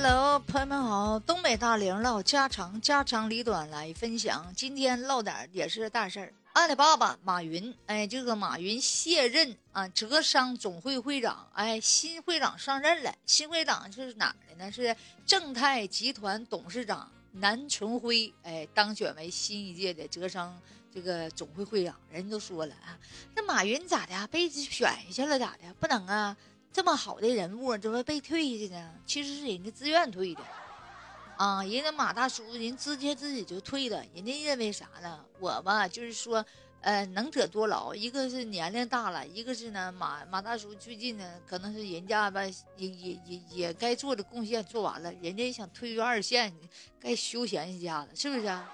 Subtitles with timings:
[0.00, 4.46] Hello，朋友们好，东北大玲唠家常，家长里短来分享。
[4.54, 6.32] 今天唠点也是大事儿。
[6.52, 13.12] 阿里巴巴马云，哎，这个马云卸任啊，浙商总会会长，哎，新会长上任了。
[13.26, 14.70] 新会长是哪儿的呢？
[14.70, 14.94] 是
[15.26, 20.56] 正泰集团董事长南存辉，哎，当选为新一届的浙商
[20.94, 21.92] 这个总会会长。
[22.08, 22.96] 人都说了啊，
[23.34, 25.36] 那马云咋的被选下去了？
[25.36, 25.74] 咋的？
[25.80, 26.36] 不能啊！
[26.72, 28.94] 这么好的人物，怎么被退下去呢？
[29.04, 30.42] 其实是人家自愿退的，
[31.36, 34.04] 啊，人家马大叔人直接自己就退了。
[34.14, 35.24] 人家认为啥呢？
[35.40, 36.44] 我吧，就是说，
[36.80, 37.94] 呃，能者多劳。
[37.94, 42.44] 一个是年龄大了，一个是呢，马马大叔最近呢，可能是人家吧，
[42.76, 46.54] 也也也也该做的贡献做完了，人家也想退居二线，
[47.00, 48.72] 该休闲一下子，是不是啊？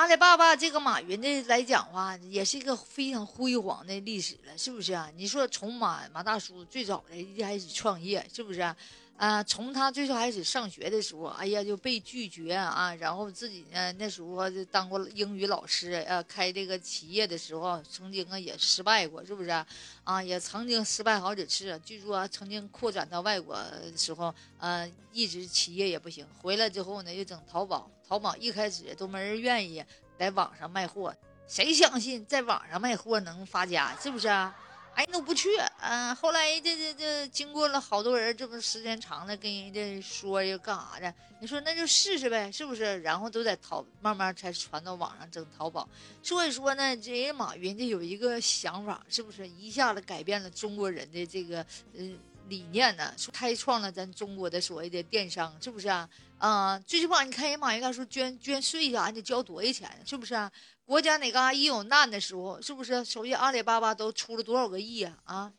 [0.00, 5.12] 阿里巴巴这个马云的来讲话，也是一个非常辉煌的历史了，是不是啊？
[5.14, 8.74] 你说从马马大叔最早的一开始创业，是不是啊？
[9.18, 19.50] 啊，从他最初开始上学的时候，哎呀就被拒绝啊，然后自己呢那时候就当过英语老师，呃，开这个企业的时候，曾经啊也失败过，是不是？
[19.50, 19.66] 啊，
[20.04, 21.78] 啊也曾经失败好几次。
[21.84, 26.26] 据说曾经扩展到外国的时候，呃，一直企业也不行。
[26.40, 29.84] 回来之后呢，又整淘宝，淘宝一开始都没人愿意
[30.18, 31.14] 在网上卖货，
[31.46, 33.96] 谁相信在网上卖货能发家？
[34.02, 34.52] 是不是啊？
[34.96, 41.14] 哎，都不去，嗯，后来这这这经过了好多人，这不时间长了，跟人家说要干啥的？
[41.40, 43.00] 你说那就试试呗，是不是？
[43.02, 45.88] 然后都在淘，慢慢才传到网上整淘宝。
[46.20, 51.64] 所以说呢，这人马云家有一个想法，是不是一下子改变了中国人的这个
[51.96, 52.04] 呃
[52.50, 53.14] 理念呢？
[53.32, 56.06] 开创了咱中国的所谓的电商，是不是啊？
[56.38, 60.50] 啊，最起码你看人马云他说捐捐税呀，得交多少钱，是不是啊？
[60.84, 63.04] 国家哪嘎一有难的时候，是不是？
[63.04, 65.16] 首先阿里巴巴都出了多少个亿啊？
[65.24, 65.52] 啊，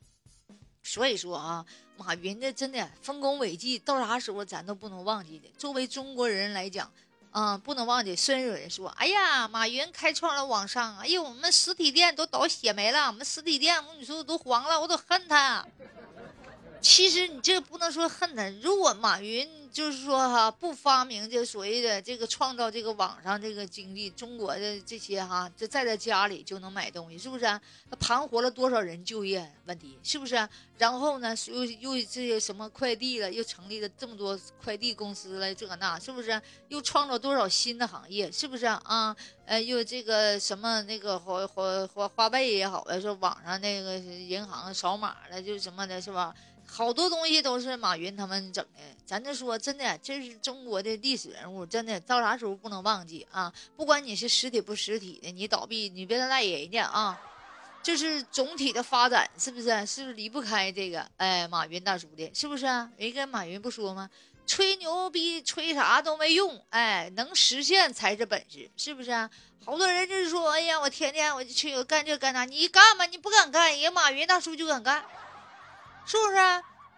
[0.84, 5.47] 所以说啊，马云这真的丰功伟绩，到啥时候咱都不能忘记的。
[5.58, 6.92] 作为中国人来讲，
[7.30, 8.14] 啊，不能忘记。
[8.14, 15.66] 虽然有人说，哎呀，马云开创了网上，哎呦，我们实体店都倒血霉了，我们实体店，我跟你说都黄了，我都恨他。
[16.81, 19.61] 其实你这不能说恨他，如果马云。
[19.72, 27.46] 就是说哈，不发明这所谓的这个创造这个网上这个经济，中国的这些哈，就在在家里就能买东西，是不是？
[27.46, 30.48] 他盘活了多少人就业问题，是不是？
[30.78, 36.42] 然后呢，又又这些什么快递了，又成立了这么多快递公司了，这那是不是？
[36.68, 39.16] 又创造多少新的行业，是不是啊？
[39.46, 46.36] 呃，又这个什么那个花花花花呗也好，说网上那个银行扫码了，就什么的，是吧？
[46.74, 53.54] 好多东西都是马云他们整的，咱就说真的，这是中国的历史人物，真的到啥时候不能忘记啊！
[53.78, 57.22] 不管你是实体不实体的，你倒闭你别赖人家啊！
[57.84, 59.86] 就是总体的发展是不是？
[59.86, 61.10] 是不是离不开这个？
[61.18, 62.66] 哎，马云大叔的，是不是？
[62.66, 64.10] 人跟马云不说吗？
[64.48, 69.12] 吹牛逼吹啥都没用，哎，能实现才是本事，是不是？
[69.64, 75.06] 好多人就是说，哎呀，我天天我就去干这干那，你干吧，你不敢干，人马云大叔就敢干。
[76.06, 76.38] 是不是？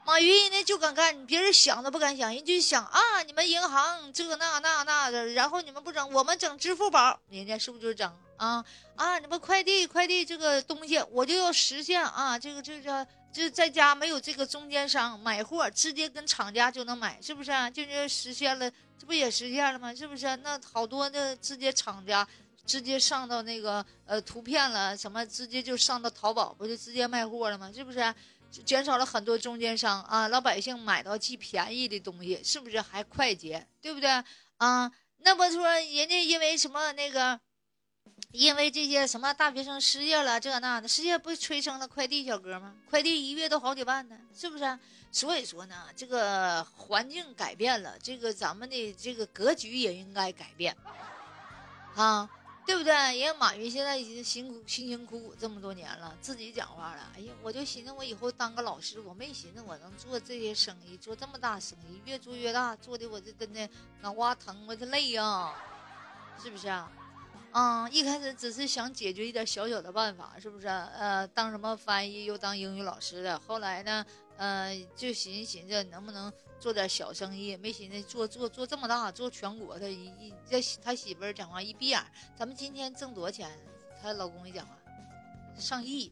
[0.06, 8.64] 马云呢就敢干，别人想都不敢想，人就想啊，你们银行这那那那的，然后你们不整，我们整支付宝，人家是不是就整啊
[8.96, 9.18] 啊？
[9.20, 17.52] 你们快递快递这个东西，我就要实现啊，这个这个就在家没有这个中间商买货，直接跟厂家就能买，是不是？
[17.52, 19.96] 啊就是实现了，这不也实现了吗？
[19.96, 20.36] 是不是？
[20.38, 22.28] 那好多的直接厂家
[22.66, 27.72] 直接上到那个呃图片了，什么直接就上到淘宝，不就直接卖货了吗？
[27.74, 28.14] 是不是？
[28.62, 34.10] 减少了很多中间商啊，老百姓买到既便宜的东西，是不是还快捷，对不对
[34.58, 34.92] 啊？
[35.18, 37.40] 那么说人家因为什么那个，
[38.32, 42.76] 因为这些什么大学生失业了这那的，失业不催生了快递小哥吗？
[42.90, 44.80] 快递一月都好几万呢，是不是？
[45.12, 50.76] 所以说呢，这个环境改变了，这个咱们的这个格局也应该改变，
[51.96, 52.30] 啊。
[52.66, 52.94] 对不对？
[52.94, 57.12] 人家马云现在已经辛苦辛辛苦苦这么多年了，自己讲话了。
[57.16, 63.70] 哎呀，我就寻思我以后当个老师，我没寻思我能做这些生意，做这么大生意，越做越大，做的我这真的
[64.02, 65.54] 脑瓜疼，我这累呀，
[66.42, 66.92] 是不是啊？
[67.52, 70.68] 啊，一开始只是想解决一点小小的办法，是不是？
[70.68, 73.40] 呃，当什么翻译，又当英语老师的。
[73.42, 74.04] 后来呢，
[74.38, 76.34] 呃，就寻思寻思能不能
[76.64, 79.92] 做点小生意，没寻思做做做这么大，做全国的。
[79.92, 82.02] 一一这他媳妇儿讲话一闭眼，
[82.40, 83.52] 咱们今天挣多少钱？
[84.02, 84.74] 他老公一讲话，
[85.58, 86.10] 上亿。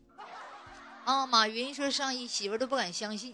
[1.05, 3.33] 啊，马云说上亿，媳妇儿都不敢相信，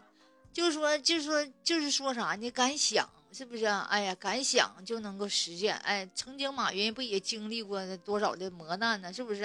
[0.54, 2.52] 就是说，就是说，就是说啥呢？
[2.52, 3.10] 敢想。
[3.32, 3.88] 是不是啊？
[3.90, 5.76] 哎呀，敢想就能够实现。
[5.78, 9.12] 哎，曾经马云不也经历过多少的磨难呢？
[9.12, 9.42] 是不是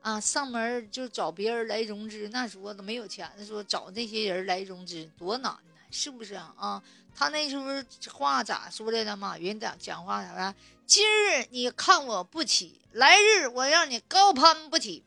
[0.00, 0.20] 啊？
[0.20, 5.52] 上门就找别人来融资，那时候都没有钱的时候，找那些人来融资多难？
[5.96, 6.52] 是不是啊？
[6.58, 6.82] 啊，
[7.16, 7.64] 他那时候
[8.12, 9.16] 话咋说来的？
[9.16, 10.54] 马云咋讲话啥的？
[10.84, 15.02] 今日你看我不起，来日我让你高攀不起。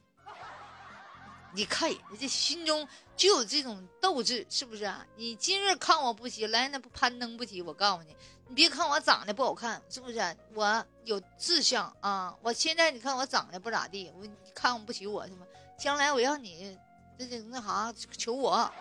[1.53, 5.05] 你看人家心中就有这种斗志，是不是啊？
[5.15, 7.61] 你今日看我不起，来那不攀登不起。
[7.61, 8.15] 我告诉你，
[8.47, 10.37] 你别看我长得不好看，是不是？
[10.55, 12.35] 我有志向啊！
[12.41, 15.45] 我现在你看我长得不咋地，我你看不起我是吗？
[15.77, 16.75] 将来我让你
[17.19, 18.71] 这这那啥求我，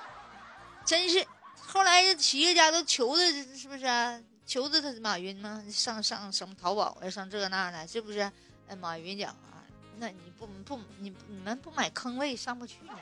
[0.87, 1.27] 真是。
[1.67, 3.23] 后来这企业家都求着，
[3.57, 4.25] 是不是？
[4.47, 5.63] 求着他马云吗？
[5.71, 8.21] 上上什么淘宝啊，上这那的，是不是？
[8.67, 9.61] 哎，马云讲啊，
[9.99, 12.95] 那你不不你你们不买坑位上不去呢，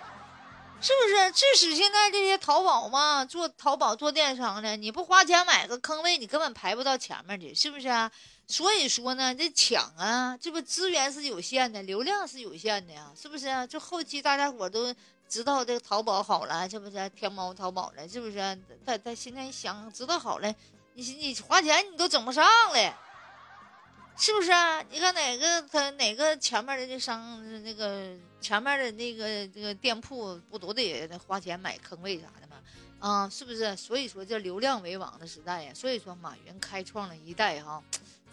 [0.80, 1.30] 是不是？
[1.30, 8.10] 致使现在这些淘宝嘛，做淘宝做电商的，你不花钱买个坑位，你根本排不到前面去，是不是啊？
[8.48, 13.64] 所以说呢，这抢啊，这不资源是有限的，流量是有限的呀，是不是啊？
[13.64, 14.92] 就后期大家伙都。
[15.28, 17.08] 知道这个淘宝好了，是不是？
[17.10, 18.58] 天猫、淘宝了，是不是？
[18.84, 20.54] 他他现在想知道好了，
[20.94, 22.98] 你你花钱你都整不上了，
[24.16, 24.80] 是不是啊？
[24.90, 32.56] 你看哪个他哪个前面的那商那个前面的那个这个店铺不都得花钱买坑位啥的吗？
[32.98, 33.76] 啊，是不是？
[33.76, 37.82] 所以说这流量为王的时代呀，所以说马云开创了一代哈。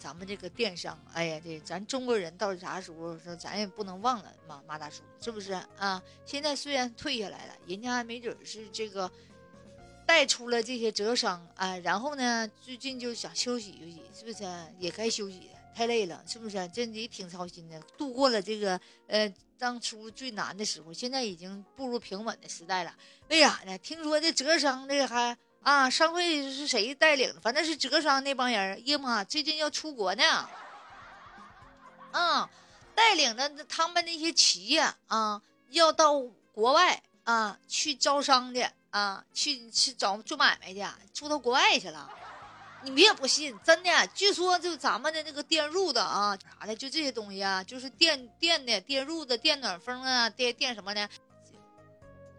[0.04, 6.02] 咱们这个电商，哎呀，这咱中国人到啥时候说，咱也不能忘了马马大叔，是不是啊？
[6.26, 9.10] 现在虽然退下来了，人家还没准是这个
[10.04, 14.44] 带出了这些浙商啊，然后呢，最近就想休息休息，是不是？
[14.78, 16.68] 也该休息了，太累了，是不是？
[16.68, 22.94] 这也挺操心的，度过了这个呃当初最难的时候，现在已经步入平稳的时代了。
[23.30, 23.78] 为啥呢？
[23.78, 25.34] 听说这浙商这还。
[25.64, 27.40] 啊，商会是谁带领的？
[27.40, 28.74] 反正是浙商那帮人。
[28.74, 30.48] 哎呀妈，最近要出国呢。
[32.12, 32.46] 嗯，
[32.94, 35.40] 带领的他们那些企业啊，
[35.70, 36.20] 要到
[36.52, 40.84] 国外啊去招商去啊，去去找做买卖去，
[41.14, 42.10] 出到国外去了。
[42.82, 51.08] 你别不信，真的，据说就咱们的那个电褥的啊，啥的，就这些东西啊，就是电电的电褥子、电暖风啊、电电什么的。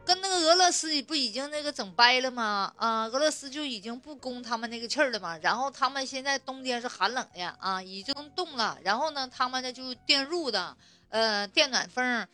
[0.06, 2.72] 跟那个俄罗斯不已经那个整掰了吗？
[2.78, 5.38] 啊，俄罗斯就已经不供他们那个气儿了嘛。
[5.40, 8.78] 然后他们现在冬天是寒冷的啊，已经冻了。
[8.84, 10.78] 然后呢，他们呢就电褥的，
[11.10, 12.28] 呃，电暖风。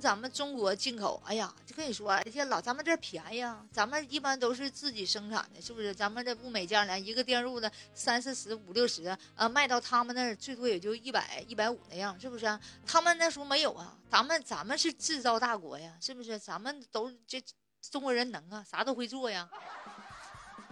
[0.00, 5.94] 咱们中国进口，哎呀，就跟你说，这老咱们这便宜啊，咱们一般都是自己生产的，是不是？
[5.94, 12.58] 咱们这物美价廉，一个电褥子三四十、五六十，呃，卖到他们那儿最多也就一百、一百五那样，是不是？
[12.86, 16.38] 他们那时候没有啊，咱们咱们是制造大国呀，是不是？
[16.38, 17.42] 咱们都这
[17.90, 19.48] 中国人能啊，啥都会做呀。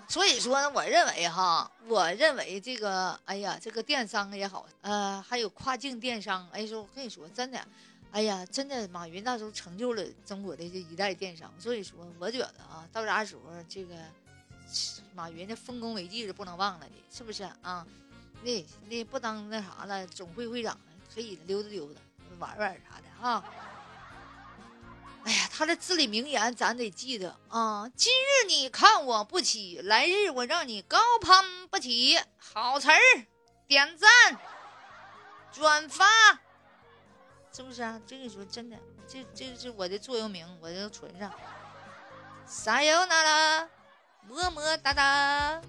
[0.06, 7.58] 所以说呢，我认为哈，我认为这个，哎呀，这个电商也好，呃，还有跨境电商，哎，说我跟你说，真的。
[8.14, 13.96] 哎呀，真的，马云那时候成就了中国的这一代电商，所以说，我觉得啊，到啥时候这个
[15.16, 17.84] 马云的丰功伟绩是不能忘了的，是不是啊？
[18.44, 20.80] 那那不当那啥了，总会会长了，
[21.12, 22.00] 可以溜达溜达，
[22.38, 23.44] 玩玩啥的啊。
[25.24, 27.90] 哎呀，他的至理名言咱得记得啊！
[27.96, 32.16] 今日你看我不起，来日我让你高攀不起。
[32.38, 33.00] 好词儿，
[33.66, 34.38] 点赞，
[35.50, 36.06] 转发。
[37.54, 38.00] 是不是啊？
[38.04, 41.32] 这个说真的，这这是我的座右铭，我就存上。
[42.44, 43.68] 撒由那拉，
[44.28, 45.62] 么么哒哒。